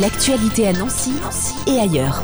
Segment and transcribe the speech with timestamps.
[0.00, 1.12] L'actualité à Nancy
[1.66, 2.22] et ailleurs.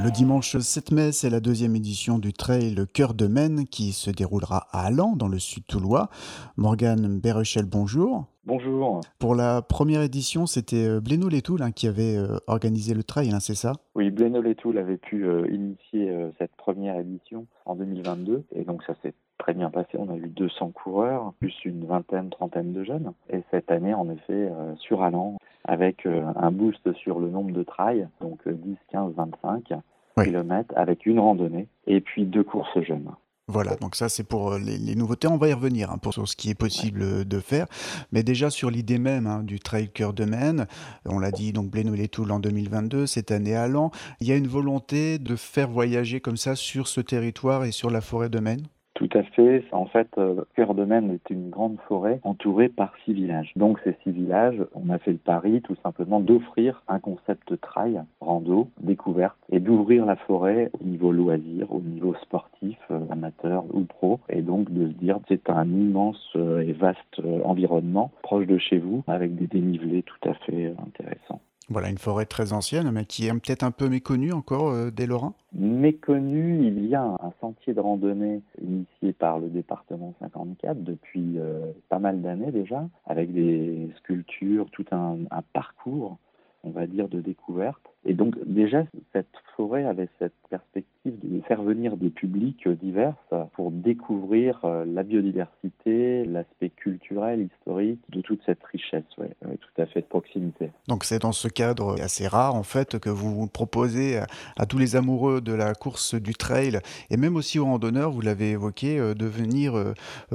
[0.00, 4.10] Le dimanche 7 mai, c'est la deuxième édition du trail Cœur de Maine qui se
[4.10, 6.08] déroulera à Allan, dans le sud toulois.
[6.56, 8.26] Morgane Berrechel, bonjour.
[8.46, 9.00] Bonjour.
[9.18, 13.30] Pour la première édition, c'était euh, Bléno Létoul hein, qui avait euh, organisé le trail,
[13.32, 13.72] hein, c'est ça?
[13.94, 18.92] Oui, Bléno Létoul avait pu euh, initier cette première édition en 2022 et donc ça
[19.02, 19.96] s'est très bien passé.
[19.98, 23.12] On a eu 200 coureurs, plus une vingtaine, trentaine de jeunes.
[23.30, 28.08] Et cette année, en effet, sur Allan, avec un boost sur le nombre de trails,
[28.20, 29.72] donc 10, 15, 25
[30.16, 33.10] km, avec une randonnée et puis deux courses jeunes.
[33.46, 35.28] Voilà, donc ça c'est pour euh, les, nouveautés.
[35.28, 37.66] On va y revenir hein, pour ce qui est possible euh, de faire.
[38.10, 40.66] Mais déjà sur l'idée même hein, du Trail Cœur de Maine,
[41.04, 44.32] on l'a dit, donc Blénou les Toules en 2022, cette année à Lan, il y
[44.32, 48.30] a une volonté de faire voyager comme ça sur ce territoire et sur la forêt
[48.30, 48.66] de Maine?
[48.94, 49.64] Tout à fait.
[49.72, 53.52] En fait, euh, Cœur de Maine est une grande forêt entourée par six villages.
[53.56, 58.00] Donc ces six villages, on a fait le pari tout simplement d'offrir un concept trail,
[58.20, 63.80] rando, découverte, et d'ouvrir la forêt au niveau loisir, au niveau sportif, euh, amateur ou
[63.82, 68.58] pro, et donc de se dire c'est un immense euh, et vaste environnement proche de
[68.58, 71.40] chez vous, avec des dénivelés tout à fait intéressants.
[71.70, 75.06] Voilà, une forêt très ancienne, mais qui est peut-être un peu méconnue encore euh, des
[75.06, 75.34] Lorrains?
[75.54, 81.72] Méconnue, il y a un sentier de randonnée initié par le département 54 depuis euh,
[81.88, 85.16] pas mal d'années déjà, avec des sculptures, tout un
[85.54, 86.18] parcours,
[86.64, 87.82] on va dire, de découverte.
[88.04, 89.26] Et donc déjà, cette
[89.56, 93.14] forêt avait cette perspective de faire venir des publics divers
[93.54, 99.86] pour découvrir euh, la biodiversité, l'aspect culturel, historique de toute cette richesse, ouais, tout à
[99.86, 100.70] fait de proximité.
[100.88, 104.20] Donc c'est dans ce cadre assez rare en fait que vous proposez
[104.56, 106.80] à, tous les amoureux de la course du trail
[107.10, 109.94] et même aussi aux randonneurs, vous l'avez évoqué, euh, de venir euh,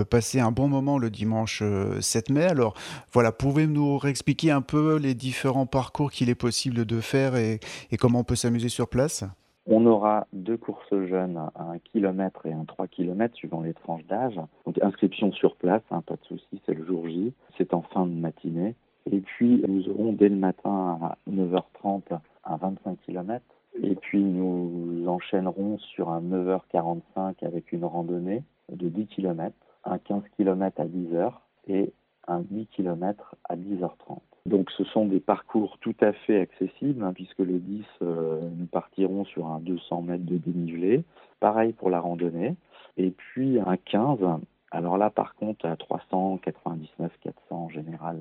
[0.09, 1.63] passer un bon moment le dimanche
[1.99, 2.45] 7 mai.
[2.45, 2.73] Alors
[3.11, 7.49] voilà, pouvez-vous nous réexpliquer un peu les différents parcours qu'il est possible de faire et
[7.91, 9.23] et, comment on peut s'amuser sur place?
[9.69, 14.39] On aura deux courses jeunes, un kilomètre et un 3 km suivant les tranches d'âge.
[14.65, 17.33] Donc inscription sur place, hein, pas de souci, c'est le jour J.
[17.57, 18.75] C'est en fin de matinée.
[19.11, 23.43] Et puis nous aurons dès le matin à 9h30 un 25 km.
[23.81, 29.55] Et puis nous enchaînerons sur un 9h45 avec une randonnée de 10 km,
[29.85, 31.31] un 15 km à 10h
[31.67, 31.93] et
[32.27, 34.19] un 10 km à 10h30.
[34.49, 38.65] Donc ce sont des parcours tout à fait accessibles, hein, puisque le 10, euh, nous
[38.65, 41.03] partirons sur un 200 mètres de dénivelé.
[41.39, 42.55] Pareil pour la randonnée.
[42.97, 44.17] Et puis un 15,
[44.71, 48.17] alors là par contre à 399, 400 en général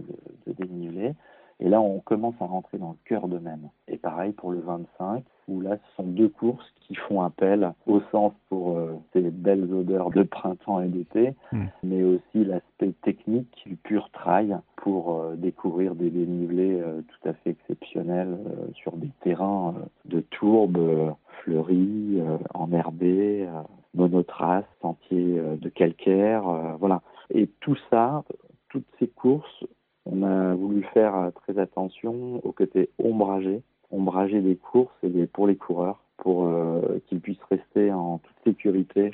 [0.47, 1.15] de, dénivelé.
[1.61, 3.71] Et là, on commence à rentrer dans le cœur de même.
[3.89, 8.01] Et pareil pour le 25, où là, ce sont deux courses qui font appel au
[8.13, 8.78] sens pour euh,
[9.13, 11.65] ces belles odeurs de printemps et d'été, hmm.
[11.83, 17.33] mais aussi l'aspect technique du pur trail pour euh, découvrir des dénivelés euh, tout à
[17.35, 18.39] fait exceptionnels
[18.75, 22.21] sur des terrains de tourbes fleuris,
[22.55, 23.49] enherbés,
[23.95, 27.03] monotraces, sentiers de calcaire, voilà.
[27.31, 28.25] Et tout ça,
[28.69, 29.65] toutes ces courses
[30.11, 35.47] on a voulu faire euh, très attention au côté ombragé, ombragé des courses et pour
[35.47, 39.13] les coureurs, pour euh, qu'ils puissent rester en toute sécurité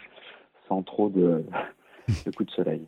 [0.68, 1.44] sans trop de,
[2.36, 2.82] coups de soleil.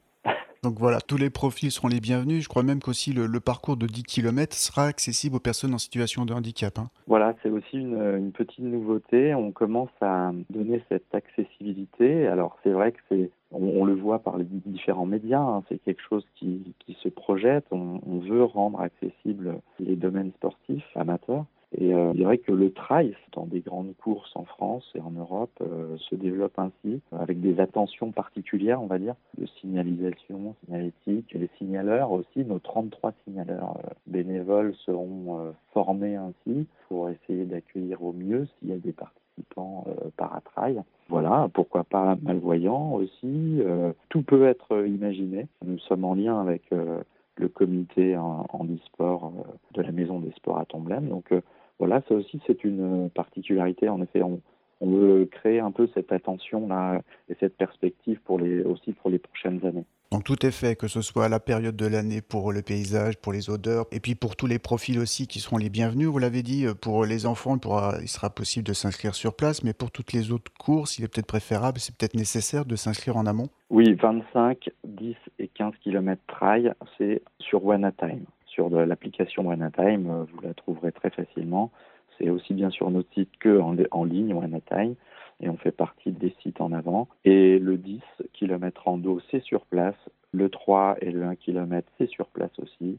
[0.62, 2.42] Donc voilà, tous les profils seront les bienvenus.
[2.42, 6.24] Je crois même qu'aussi le, parcours de 10 km sera accessible aux personnes en situation
[6.24, 6.78] de handicap.
[6.78, 6.88] Hein.
[7.06, 9.34] Voilà, c'est aussi une, une, petite nouveauté.
[9.34, 12.26] On commence à donner cette accessibilité.
[12.26, 16.02] Alors c'est vrai que c'est on, le voit par les différents médias, hein, c'est quelque
[16.08, 17.64] chose qui, se projette.
[17.70, 21.44] On, veut rendre accessibles les domaines sportifs amateurs.
[21.78, 25.10] Et euh, je dirais que le trail, dans des grandes courses en France et en
[25.10, 31.32] Europe, euh, se développe ainsi, avec des attentions particulières, on va dire, de signalisation, signalétique.
[31.34, 38.12] Les signaleurs aussi, nos 33 signaleurs euh, bénévoles seront formés ainsi pour essayer d'accueillir au
[38.12, 39.84] mieux s'il y a des participants
[40.16, 40.82] paratrail.
[41.08, 43.60] Voilà, pourquoi pas malvoyants aussi.
[43.60, 45.46] Euh, tout peut être imaginé.
[45.64, 47.00] Nous sommes en lien avec euh,
[47.36, 49.42] le comité en, e-sport euh,
[49.74, 51.08] de la Maison des Sports à Tomblaine.
[51.08, 51.32] Donc
[51.78, 53.88] voilà, ça aussi c'est une particularité.
[53.88, 54.40] En effet, on,
[54.80, 59.10] on veut créer un peu cette attention là et cette perspective pour les aussi pour
[59.10, 59.84] les prochaines années.
[60.12, 63.18] Donc tout est fait, que ce soit à la période de l'année pour le paysage,
[63.18, 66.06] pour les odeurs, et puis pour tous les profils aussi qui seront les bienvenus.
[66.06, 69.72] Vous l'avez dit, pour les enfants, il, il sera possible de s'inscrire sur place, mais
[69.72, 73.26] pour toutes les autres courses, il est peut-être préférable, c'est peut-être nécessaire de s'inscrire en
[73.26, 77.62] amont Oui, 25, 10 et 15 km trail, c'est sur
[77.98, 78.26] Time.
[78.56, 79.44] Sur l'application
[79.76, 81.70] Time, vous la trouverez très facilement.
[82.16, 84.34] C'est aussi bien sur notre site que en, en ligne,
[84.66, 84.94] Time
[85.40, 87.06] et on fait partie des sites en avant.
[87.26, 88.00] Et le 10
[88.32, 89.94] km en dos, c'est sur place.
[90.32, 92.98] Le 3 et le 1 km, c'est sur place aussi.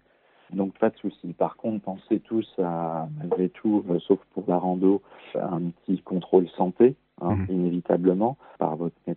[0.53, 1.33] Donc pas de souci.
[1.33, 5.01] Par contre, pensez tous à, malgré tout, euh, sauf pour la rando,
[5.33, 7.45] un petit contrôle santé, hein, Mhm.
[7.49, 9.16] inévitablement, par votre médecin.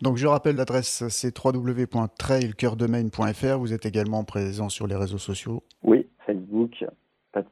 [0.00, 3.58] Donc je rappelle l'adresse, c'est www.trailcoeurdemain.fr.
[3.58, 5.64] Vous êtes également présent sur les réseaux sociaux.
[5.82, 6.84] Oui, Facebook,
[7.32, 7.48] pas de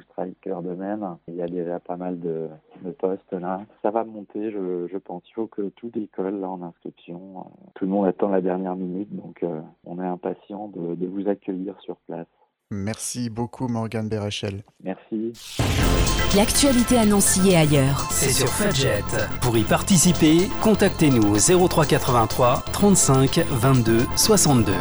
[0.00, 0.10] souci.
[0.16, 1.16] Facebook Striker de même.
[1.28, 2.48] Il y a déjà pas mal de,
[2.82, 3.62] de posts là.
[3.82, 5.22] Ça va monter, je, je pense.
[5.28, 7.46] Il faut que tout décolle là en inscription.
[7.74, 11.28] Tout le monde attend la dernière minute, donc euh, on est impatient de, de vous
[11.28, 12.26] accueillir sur place.
[12.72, 14.62] Merci beaucoup Morgane Berechel.
[14.84, 15.32] Merci.
[16.36, 18.06] L'actualité à Nancy et ailleurs.
[18.12, 19.02] C'est sur Fudget.
[19.42, 24.72] Pour y participer, contactez-nous au 0383 35 22 62.